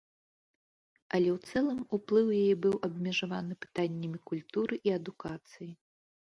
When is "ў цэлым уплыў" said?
1.37-2.27